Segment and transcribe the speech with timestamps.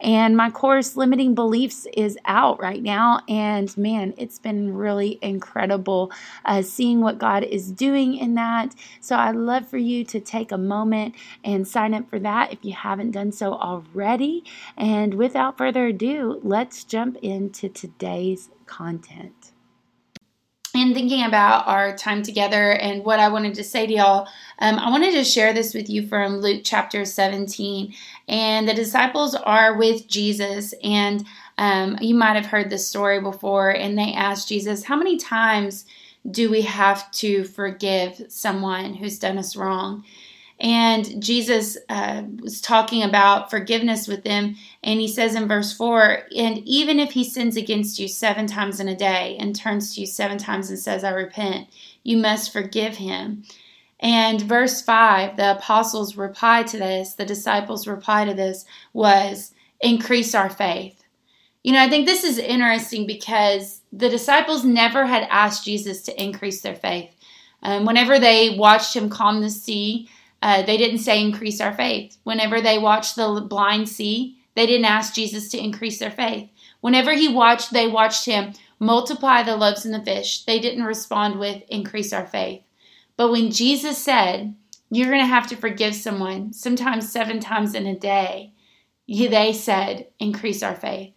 [0.00, 3.20] And my course, Limiting Beliefs, is out right now.
[3.28, 6.10] And man, it's been really incredible
[6.44, 8.74] uh, seeing what God is doing in that.
[9.00, 12.64] So I'd love for you to take a moment and sign up for that if
[12.64, 14.44] you haven't done so already.
[14.76, 19.49] And without further ado, let's jump into today's content
[20.74, 24.28] in thinking about our time together and what I wanted to say to y'all,
[24.60, 27.92] um, I wanted to share this with you from Luke chapter 17.
[28.28, 31.24] And the disciples are with Jesus, and
[31.58, 33.70] um, you might have heard this story before.
[33.70, 35.86] And they asked Jesus, How many times
[36.30, 40.04] do we have to forgive someone who's done us wrong?
[40.60, 44.56] And Jesus uh, was talking about forgiveness with them.
[44.82, 48.78] And he says in verse 4 And even if he sins against you seven times
[48.78, 51.68] in a day and turns to you seven times and says, I repent,
[52.02, 53.44] you must forgive him.
[54.00, 60.34] And verse 5, the apostles' reply to this, the disciples' reply to this was, Increase
[60.34, 61.02] our faith.
[61.64, 66.22] You know, I think this is interesting because the disciples never had asked Jesus to
[66.22, 67.10] increase their faith.
[67.62, 70.08] Um, whenever they watched him calm the sea,
[70.42, 72.16] uh, they didn't say increase our faith.
[72.24, 76.48] Whenever they watched the blind see, they didn't ask Jesus to increase their faith.
[76.80, 80.44] Whenever he watched, they watched him multiply the loaves and the fish.
[80.44, 82.62] They didn't respond with increase our faith.
[83.16, 84.54] But when Jesus said,
[84.90, 88.54] you're going to have to forgive someone, sometimes seven times in a day,
[89.06, 91.12] they said, increase our faith.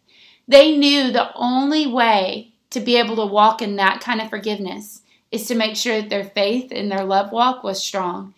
[0.47, 5.01] They knew the only way to be able to walk in that kind of forgiveness
[5.31, 8.33] is to make sure that their faith and their love walk was strong.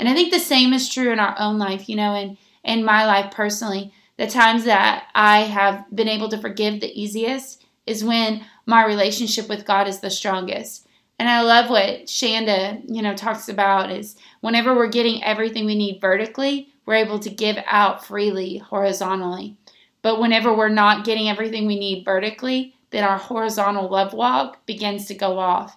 [0.00, 2.86] And I think the same is true in our own life, you know, and in
[2.86, 3.92] my life personally.
[4.16, 9.46] The times that I have been able to forgive the easiest is when my relationship
[9.46, 10.88] with God is the strongest.
[11.18, 15.74] And I love what Shanda, you know, talks about is whenever we're getting everything we
[15.74, 19.58] need vertically, we're able to give out freely horizontally.
[20.00, 25.04] But whenever we're not getting everything we need vertically, then our horizontal love walk begins
[25.06, 25.76] to go off.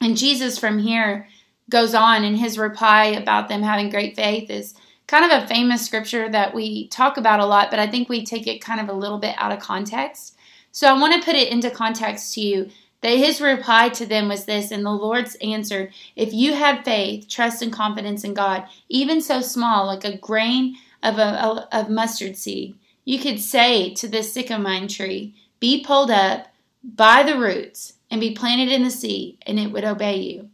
[0.00, 1.28] And Jesus from here
[1.70, 4.74] goes on, in his reply about them having great faith is
[5.06, 8.24] kind of a famous scripture that we talk about a lot, but I think we
[8.24, 10.36] take it kind of a little bit out of context.
[10.70, 12.70] So I want to put it into context to you
[13.00, 17.28] that his reply to them was this, and the Lord's answered, If you had faith,
[17.28, 22.36] trust, and confidence in God, even so small, like a grain of a of mustard
[22.36, 22.74] seed,
[23.04, 26.48] you could say to this sycamore tree, Be pulled up
[26.82, 30.50] by the roots and be planted in the sea, and it would obey you.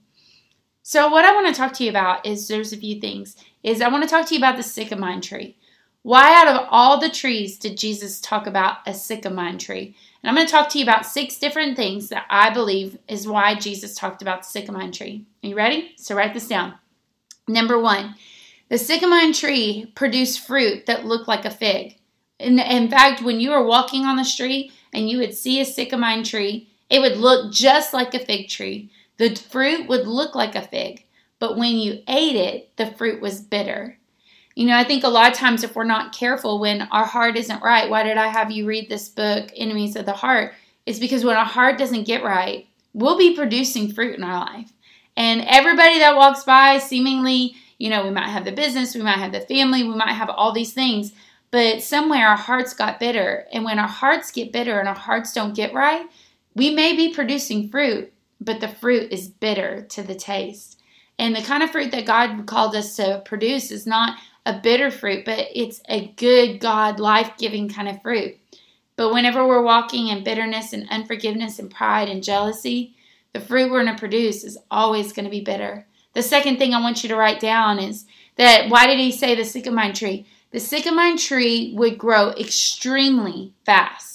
[0.86, 3.36] So what I want to talk to you about is there's a few things.
[3.62, 5.56] Is I want to talk to you about the sycamore tree.
[6.02, 9.96] Why out of all the trees did Jesus talk about a sycamore tree?
[10.22, 13.26] And I'm going to talk to you about six different things that I believe is
[13.26, 15.24] why Jesus talked about the sycamore tree.
[15.42, 15.94] Are you ready?
[15.96, 16.74] So write this down.
[17.48, 18.14] Number 1.
[18.68, 21.96] The sycamore tree produced fruit that looked like a fig.
[22.38, 25.64] In, in fact, when you were walking on the street and you would see a
[25.64, 28.90] sycamore tree, it would look just like a fig tree.
[29.16, 31.04] The fruit would look like a fig,
[31.38, 33.98] but when you ate it, the fruit was bitter.
[34.54, 37.36] You know, I think a lot of times if we're not careful when our heart
[37.36, 40.54] isn't right, why did I have you read this book, Enemies of the Heart?
[40.86, 44.72] It's because when our heart doesn't get right, we'll be producing fruit in our life.
[45.16, 49.18] And everybody that walks by, seemingly, you know, we might have the business, we might
[49.18, 51.12] have the family, we might have all these things,
[51.50, 53.46] but somewhere our hearts got bitter.
[53.52, 56.06] And when our hearts get bitter and our hearts don't get right,
[56.54, 60.80] we may be producing fruit, but the fruit is bitter to the taste.
[61.18, 64.90] And the kind of fruit that God called us to produce is not a bitter
[64.90, 68.36] fruit, but it's a good, God, life giving kind of fruit.
[68.96, 72.94] But whenever we're walking in bitterness and unforgiveness and pride and jealousy,
[73.32, 75.86] the fruit we're going to produce is always going to be bitter.
[76.12, 78.06] The second thing I want you to write down is
[78.36, 80.26] that why did he say the sycamore tree?
[80.52, 84.13] The sycamore tree would grow extremely fast.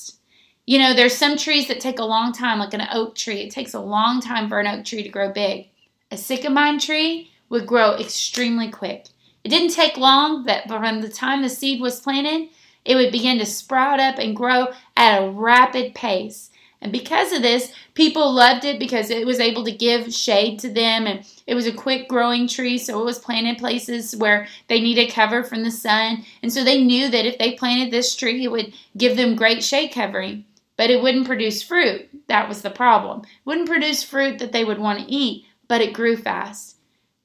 [0.69, 3.41] You know, there's some trees that take a long time, like an oak tree.
[3.41, 5.67] It takes a long time for an oak tree to grow big.
[6.11, 9.07] A sycamore tree would grow extremely quick.
[9.43, 12.49] It didn't take long that from the time the seed was planted,
[12.85, 16.51] it would begin to sprout up and grow at a rapid pace.
[16.83, 20.69] And because of this, people loved it because it was able to give shade to
[20.69, 24.79] them and it was a quick growing tree, so it was planted places where they
[24.79, 26.23] needed cover from the sun.
[26.43, 29.63] And so they knew that if they planted this tree, it would give them great
[29.63, 30.45] shade covering
[30.79, 32.07] but it wouldn't produce fruit.
[32.29, 33.23] That was the problem.
[33.23, 36.77] It wouldn't produce fruit that they would want to eat, but it grew fast.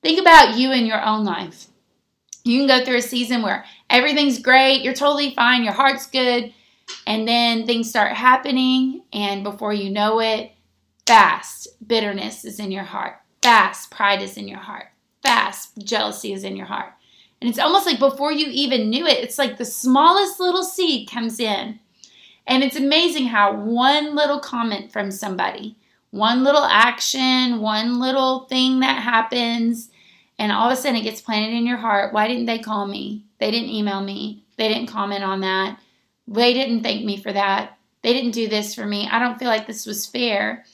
[0.02, 1.66] Think about you in your own life.
[2.42, 6.52] You can go through a season where everything's great, you're totally fine, your heart's good,
[7.06, 10.50] and then things start happening, and before you know it,
[11.06, 13.20] fast bitterness is in your heart.
[13.40, 14.88] Fast pride is in your heart.
[15.22, 16.92] Fast jealousy is in your heart.
[17.40, 21.08] And it's almost like before you even knew it, it's like the smallest little seed
[21.08, 21.78] comes in.
[22.46, 25.76] And it's amazing how one little comment from somebody,
[26.10, 29.90] one little action, one little thing that happens,
[30.38, 32.12] and all of a sudden it gets planted in your heart.
[32.12, 33.24] Why didn't they call me?
[33.38, 34.44] They didn't email me.
[34.56, 35.78] They didn't comment on that.
[36.26, 37.78] They didn't thank me for that.
[38.02, 39.08] They didn't do this for me.
[39.10, 40.64] I don't feel like this was fair.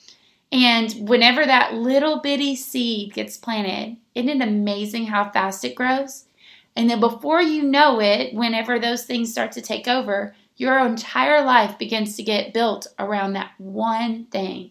[0.53, 6.25] And whenever that little bitty seed gets planted, isn't it amazing how fast it grows?
[6.75, 11.43] And then before you know it, whenever those things start to take over, your entire
[11.43, 14.71] life begins to get built around that one thing.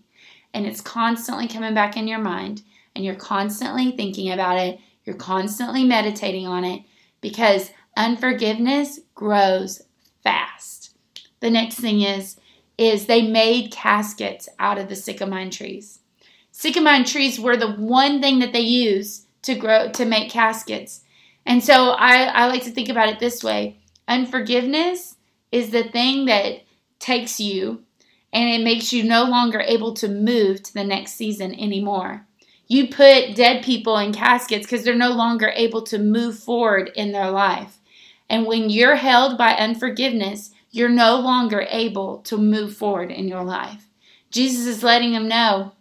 [0.53, 2.61] And it's constantly coming back in your mind,
[2.95, 6.83] and you're constantly thinking about it, you're constantly meditating on it
[7.21, 9.81] because unforgiveness grows
[10.23, 10.95] fast.
[11.39, 12.37] The next thing is
[12.77, 16.01] is they made caskets out of the sycamine trees.
[16.53, 21.01] Sycamine trees were the one thing that they used to grow to make caskets.
[21.47, 23.79] And so I, I like to think about it this way.
[24.07, 25.15] Unforgiveness
[25.51, 26.63] is the thing that
[26.99, 27.83] takes you
[28.31, 32.25] and it makes you no longer able to move to the next season anymore.
[32.67, 37.11] You put dead people in caskets because they're no longer able to move forward in
[37.11, 37.79] their life.
[38.29, 43.43] And when you're held by unforgiveness, you're no longer able to move forward in your
[43.43, 43.87] life.
[44.29, 45.71] Jesus is letting them know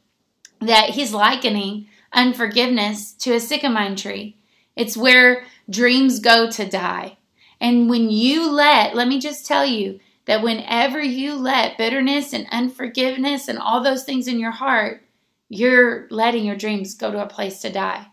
[0.61, 4.39] that he's likening unforgiveness to a sycamine tree.
[4.75, 7.18] It's where dreams go to die.
[7.61, 12.47] And when you let, let me just tell you that whenever you let bitterness and
[12.51, 15.03] unforgiveness and all those things in your heart,
[15.49, 18.07] you're letting your dreams go to a place to die.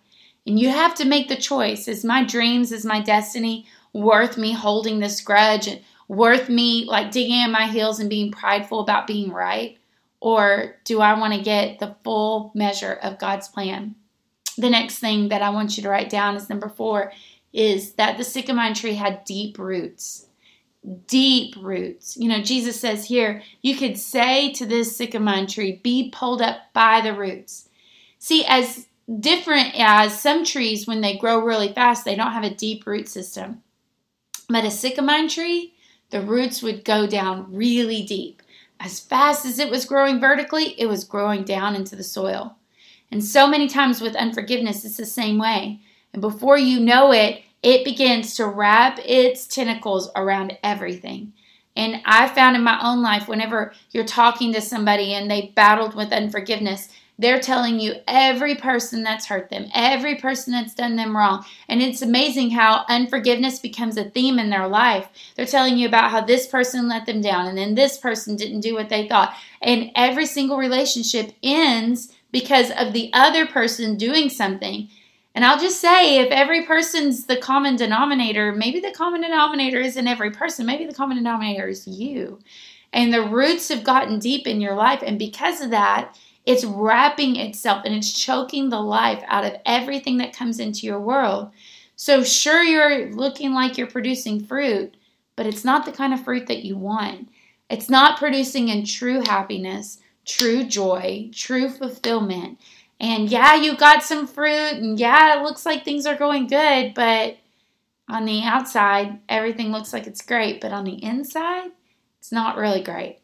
[0.47, 4.53] And you have to make the choice is my dreams, is my destiny worth me
[4.53, 9.07] holding this grudge and worth me like digging in my heels and being prideful about
[9.07, 9.77] being right?
[10.19, 13.95] Or do I want to get the full measure of God's plan?
[14.57, 17.11] The next thing that I want you to write down is number four
[17.55, 20.27] is that the sycamore tree had deep roots.
[21.07, 22.17] Deep roots.
[22.17, 26.57] You know, Jesus says here, you could say to this sycamore tree, be pulled up
[26.73, 27.69] by the roots.
[28.19, 28.87] See, as
[29.21, 33.07] different as some trees, when they grow really fast, they don't have a deep root
[33.07, 33.63] system.
[34.49, 35.75] But a sycamore tree,
[36.09, 38.41] the roots would go down really deep.
[38.81, 42.57] As fast as it was growing vertically, it was growing down into the soil.
[43.09, 45.79] And so many times with unforgiveness, it's the same way.
[46.15, 51.33] And before you know it, it begins to wrap its tentacles around everything.
[51.75, 55.93] And I found in my own life, whenever you're talking to somebody and they battled
[55.93, 56.87] with unforgiveness,
[57.19, 61.43] they're telling you every person that's hurt them, every person that's done them wrong.
[61.67, 65.09] And it's amazing how unforgiveness becomes a theme in their life.
[65.35, 68.61] They're telling you about how this person let them down and then this person didn't
[68.61, 69.35] do what they thought.
[69.61, 74.87] And every single relationship ends because of the other person doing something.
[75.35, 80.07] And I'll just say, if every person's the common denominator, maybe the common denominator isn't
[80.07, 82.39] every person, maybe the common denominator is you.
[82.93, 85.03] And the roots have gotten deep in your life.
[85.05, 90.17] And because of that, it's wrapping itself and it's choking the life out of everything
[90.17, 91.51] that comes into your world.
[91.97, 94.95] So, sure, you're looking like you're producing fruit,
[95.35, 97.29] but it's not the kind of fruit that you want.
[97.69, 102.59] It's not producing in true happiness, true joy, true fulfillment.
[102.99, 106.93] And yeah, you got some fruit, and yeah, it looks like things are going good,
[106.93, 107.37] but
[108.07, 111.71] on the outside, everything looks like it's great, but on the inside,
[112.19, 113.19] it's not really great.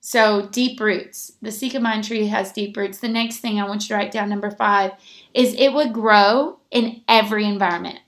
[0.00, 1.32] So, deep roots.
[1.42, 2.98] The sycamore tree has deep roots.
[2.98, 4.92] The next thing I want you to write down, number five,
[5.32, 8.00] is it would grow in every environment.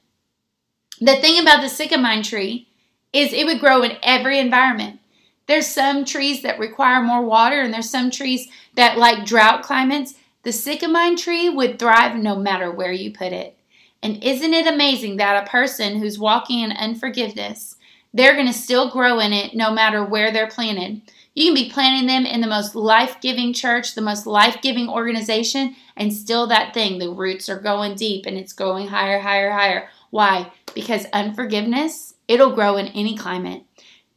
[1.00, 2.68] The thing about the sycamore tree
[3.12, 4.98] is it would grow in every environment.
[5.46, 10.14] There's some trees that require more water, and there's some trees that like drought climates.
[10.44, 13.56] The sycamore tree would thrive no matter where you put it.
[14.02, 17.76] And isn't it amazing that a person who's walking in unforgiveness,
[18.12, 21.00] they're going to still grow in it no matter where they're planted.
[21.34, 24.88] You can be planting them in the most life giving church, the most life giving
[24.88, 29.50] organization, and still that thing, the roots are going deep and it's going higher, higher,
[29.50, 29.88] higher.
[30.10, 30.52] Why?
[30.74, 33.64] Because unforgiveness, it'll grow in any climate.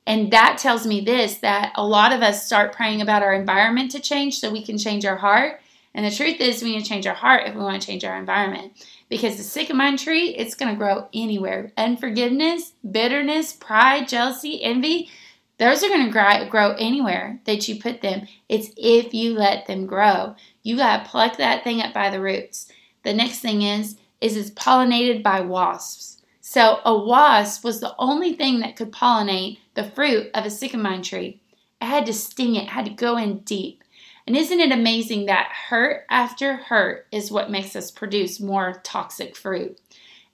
[0.05, 3.91] And that tells me this that a lot of us start praying about our environment
[3.91, 5.59] to change so we can change our heart.
[5.97, 8.05] And the truth is, we need to change our heart if we want to change
[8.05, 8.85] our environment.
[9.09, 11.73] Because the sycamore tree, it's going to grow anywhere.
[11.75, 15.09] Unforgiveness, bitterness, pride, jealousy, envy,
[15.57, 18.27] those are going to grow anywhere that you put them.
[18.47, 20.35] It's if you let them grow.
[20.61, 22.71] You got to pluck that thing up by the roots.
[23.03, 26.21] The next thing is is it's pollinated by wasps.
[26.41, 31.01] So a wasp was the only thing that could pollinate the fruit of a sycamore
[31.01, 31.41] tree.
[31.81, 33.83] It had to sting it, had to go in deep.
[34.27, 39.37] And isn't it amazing that hurt after hurt is what makes us produce more toxic
[39.37, 39.79] fruit?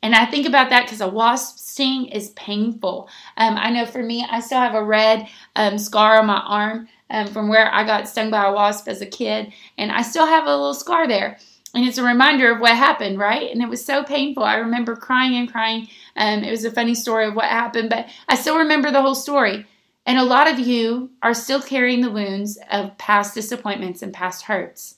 [0.01, 3.07] And I think about that because a wasp sting is painful.
[3.37, 6.89] Um, I know for me, I still have a red um, scar on my arm
[7.11, 10.25] um, from where I got stung by a wasp as a kid, and I still
[10.25, 11.37] have a little scar there.
[11.75, 13.49] And it's a reminder of what happened, right?
[13.49, 14.43] And it was so painful.
[14.43, 15.87] I remember crying and crying.
[16.15, 19.15] Um, it was a funny story of what happened, but I still remember the whole
[19.15, 19.65] story.
[20.05, 24.43] And a lot of you are still carrying the wounds of past disappointments and past
[24.43, 24.95] hurts.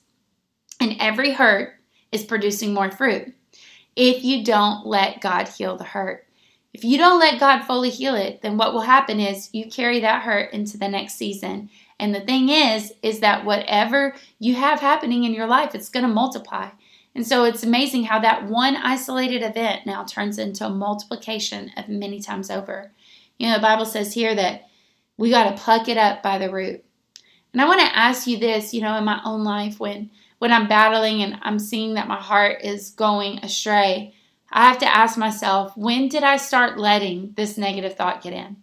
[0.80, 1.74] And every hurt
[2.12, 3.32] is producing more fruit
[3.96, 6.26] if you don't let God heal the hurt.
[6.74, 10.00] If you don't let God fully heal it, then what will happen is you carry
[10.00, 11.70] that hurt into the next season.
[11.98, 16.06] And the thing is, is that whatever you have happening in your life, it's going
[16.06, 16.68] to multiply.
[17.14, 21.88] And so it's amazing how that one isolated event now turns into a multiplication of
[21.88, 22.92] many times over.
[23.38, 24.68] You know, the Bible says here that
[25.16, 26.84] we got to pluck it up by the root.
[27.52, 30.52] And I want to ask you this, you know, in my own life when when
[30.52, 34.14] I'm battling and I'm seeing that my heart is going astray,
[34.50, 38.56] I have to ask myself, when did I start letting this negative thought get in?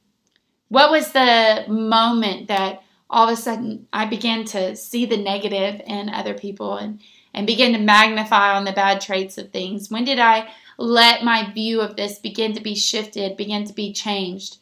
[0.69, 5.81] What was the moment that all of a sudden I began to see the negative
[5.86, 7.00] in other people and,
[7.33, 9.89] and begin to magnify on the bad traits of things?
[9.89, 13.93] When did I let my view of this begin to be shifted, begin to be
[13.93, 14.57] changed?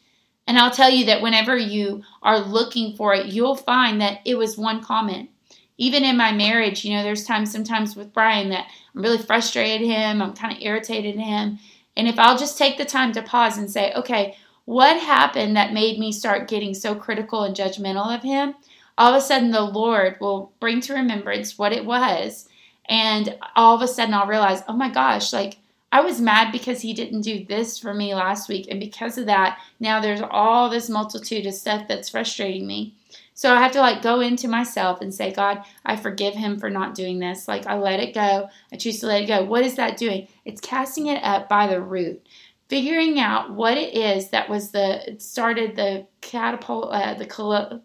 [0.46, 4.36] And I'll tell you that whenever you are looking for it, you'll find that it
[4.36, 5.30] was one comment
[5.78, 9.84] even in my marriage, you know, there's times sometimes with Brian that I'm really frustrated
[9.84, 11.58] him, I'm kind of irritated at him.
[11.96, 15.72] And if I'll just take the time to pause and say, okay, what happened that
[15.72, 18.54] made me start getting so critical and judgmental of him?
[18.96, 22.48] All of a sudden, the Lord will bring to remembrance what it was.
[22.88, 25.58] And all of a sudden, I'll realize, oh my gosh, like
[25.92, 28.66] I was mad because he didn't do this for me last week.
[28.70, 32.94] And because of that, now there's all this multitude of stuff that's frustrating me.
[33.34, 36.70] So I have to like go into myself and say, God, I forgive him for
[36.70, 37.46] not doing this.
[37.46, 38.48] Like I let it go.
[38.72, 39.44] I choose to let it go.
[39.44, 40.28] What is that doing?
[40.46, 42.26] It's casting it up by the root.
[42.68, 47.82] Figuring out what it is that was the started the catapult uh, the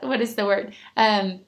[0.00, 1.40] what is the word um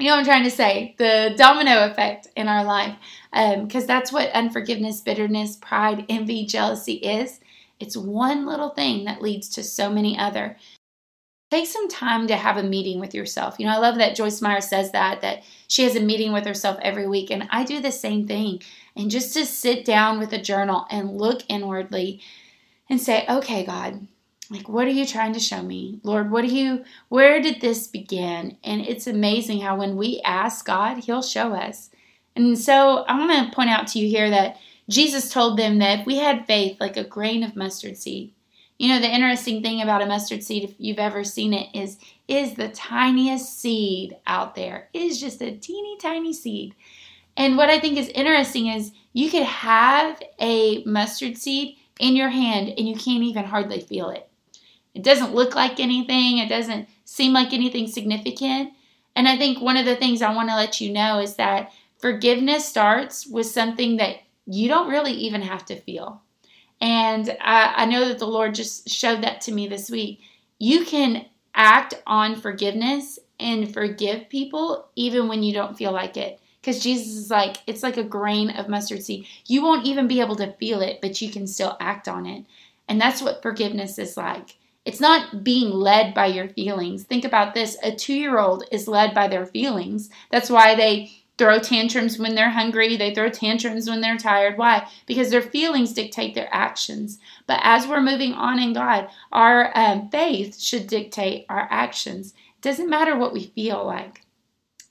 [0.00, 2.96] you know what I'm trying to say the domino effect in our life
[3.32, 7.40] because um, that's what unforgiveness bitterness pride envy jealousy is
[7.78, 10.56] it's one little thing that leads to so many other
[11.50, 13.56] take some time to have a meeting with yourself.
[13.58, 16.46] You know, I love that Joyce Meyer says that that she has a meeting with
[16.46, 18.62] herself every week and I do the same thing.
[18.96, 22.20] And just to sit down with a journal and look inwardly
[22.88, 24.06] and say, "Okay, God,
[24.50, 26.00] like what are you trying to show me?
[26.02, 30.66] Lord, what do you where did this begin?" And it's amazing how when we ask
[30.66, 31.90] God, he'll show us.
[32.36, 34.56] And so I want to point out to you here that
[34.88, 38.32] Jesus told them that if we had faith like a grain of mustard seed,
[38.78, 41.98] you know, the interesting thing about a mustard seed, if you've ever seen it, is
[42.26, 44.88] is the tiniest seed out there.
[44.94, 46.74] It is just a teeny tiny seed.
[47.36, 52.30] And what I think is interesting is you could have a mustard seed in your
[52.30, 54.29] hand and you can't even hardly feel it.
[54.94, 58.72] It doesn't look like anything, it doesn't seem like anything significant.
[59.16, 61.72] And I think one of the things I want to let you know is that
[61.98, 64.16] forgiveness starts with something that
[64.46, 66.22] you don't really even have to feel.
[66.80, 70.20] And I, I know that the Lord just showed that to me this week.
[70.58, 76.40] You can act on forgiveness and forgive people even when you don't feel like it.
[76.60, 79.26] Because Jesus is like, it's like a grain of mustard seed.
[79.46, 82.44] You won't even be able to feel it, but you can still act on it.
[82.86, 84.56] And that's what forgiveness is like.
[84.90, 87.04] It's not being led by your feelings.
[87.04, 90.10] Think about this a two year old is led by their feelings.
[90.32, 94.58] That's why they throw tantrums when they're hungry, they throw tantrums when they're tired.
[94.58, 94.88] Why?
[95.06, 97.20] Because their feelings dictate their actions.
[97.46, 102.34] But as we're moving on in God, our um, faith should dictate our actions.
[102.58, 104.22] It doesn't matter what we feel like.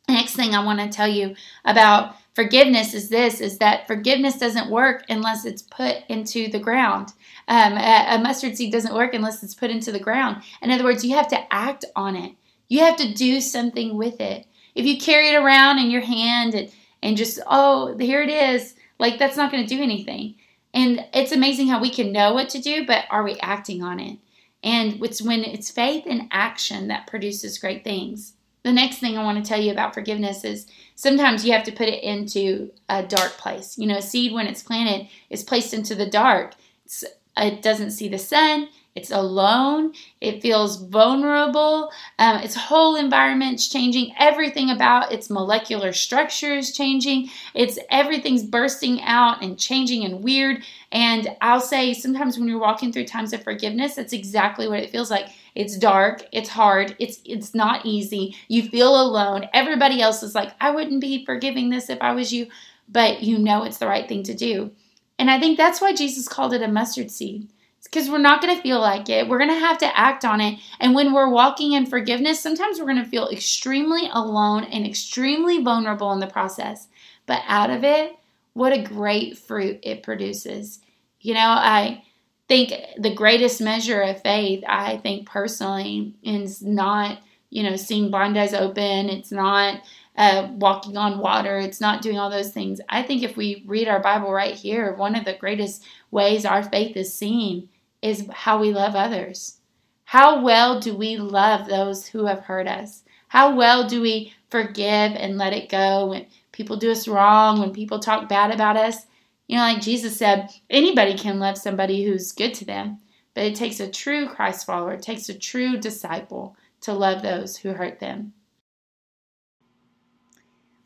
[0.07, 4.69] Next thing I want to tell you about forgiveness is this is that forgiveness doesn't
[4.69, 7.13] work unless it's put into the ground
[7.47, 10.83] um, a, a mustard seed doesn't work unless it's put into the ground in other
[10.83, 12.33] words you have to act on it
[12.67, 16.53] you have to do something with it if you carry it around in your hand
[16.55, 20.35] and, and just, oh, here it is, like that's not going to do anything.
[20.73, 23.99] And it's amazing how we can know what to do, but are we acting on
[23.99, 24.19] it?
[24.63, 28.33] And it's when it's faith and action that produces great things.
[28.63, 31.71] The next thing I want to tell you about forgiveness is sometimes you have to
[31.71, 33.77] put it into a dark place.
[33.77, 36.55] You know, seed, when it's planted, is placed into the dark.
[36.85, 37.03] It's,
[37.37, 38.67] it doesn't see the sun,
[38.99, 39.93] it's alone.
[40.19, 41.91] It feels vulnerable.
[42.17, 44.13] Um, its whole environment's changing.
[44.19, 47.29] Everything about its molecular structure is changing.
[47.53, 50.63] It's everything's bursting out and changing and weird.
[50.91, 54.89] And I'll say sometimes when you're walking through times of forgiveness, that's exactly what it
[54.89, 55.29] feels like.
[55.55, 56.23] It's dark.
[56.31, 56.95] It's hard.
[56.99, 58.35] It's it's not easy.
[58.47, 59.47] You feel alone.
[59.53, 62.47] Everybody else is like, I wouldn't be forgiving this if I was you,
[62.87, 64.71] but you know it's the right thing to do.
[65.17, 67.49] And I think that's why Jesus called it a mustard seed.
[67.83, 69.27] because we're not going to feel like it.
[69.27, 70.59] We're going to have to act on it.
[70.79, 75.63] And when we're walking in forgiveness, sometimes we're going to feel extremely alone and extremely
[75.63, 76.87] vulnerable in the process.
[77.25, 78.15] But out of it,
[78.53, 80.79] what a great fruit it produces.
[81.21, 82.03] You know, I
[82.49, 88.37] think the greatest measure of faith, I think personally, is not, you know, seeing blind
[88.37, 89.07] eyes open.
[89.07, 89.81] It's not
[90.17, 91.59] uh, walking on water.
[91.59, 92.81] It's not doing all those things.
[92.89, 96.63] I think if we read our Bible right here, one of the greatest ways our
[96.63, 97.69] faith is seen
[98.01, 99.59] is how we love others.
[100.03, 103.03] How well do we love those who have hurt us?
[103.27, 107.71] How well do we forgive and let it go when people do us wrong, when
[107.71, 109.05] people talk bad about us?
[109.49, 112.99] You know, like Jesus said, anybody can love somebody who's good to them,
[113.33, 117.57] but it takes a true Christ follower, it takes a true disciple to love those
[117.57, 118.33] who hurt them.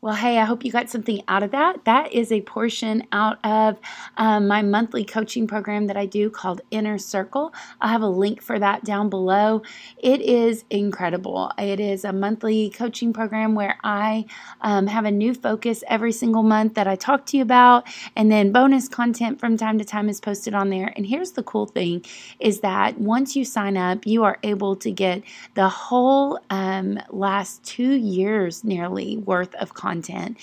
[0.04, 1.86] Well, hey, I hope you got something out of that.
[1.86, 3.80] That is a portion out of
[4.18, 7.54] um, my monthly coaching program that I do called Inner Circle.
[7.80, 9.62] I'll have a link for that down below.
[9.96, 11.50] It is incredible.
[11.56, 14.26] It is a monthly coaching program where I
[14.60, 18.30] um, have a new focus every single month that I talk to you about, and
[18.30, 20.92] then bonus content from time to time is posted on there.
[20.96, 22.04] And here's the cool thing
[22.40, 25.22] is that once you sign up, you are able to get
[25.54, 30.36] the whole um, last two years nearly worth of content content.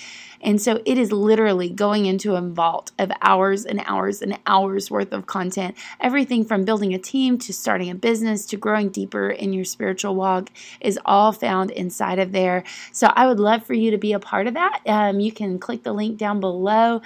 [0.44, 4.90] And so it is literally going into a vault of hours and hours and hours
[4.90, 5.76] worth of content.
[6.00, 10.16] Everything from building a team to starting a business to growing deeper in your spiritual
[10.16, 12.64] walk is all found inside of there.
[12.92, 14.82] So I would love for you to be a part of that.
[14.88, 17.02] Um, you can click the link down below.